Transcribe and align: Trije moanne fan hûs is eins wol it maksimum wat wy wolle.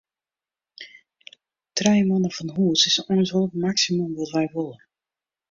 Trije 1.75 2.07
moanne 2.09 2.31
fan 2.35 2.49
hûs 2.55 2.79
is 2.89 2.97
eins 3.11 3.29
wol 3.33 3.45
it 3.47 3.59
maksimum 3.65 4.11
wat 4.17 4.31
wy 4.35 4.45
wolle. 4.53 4.77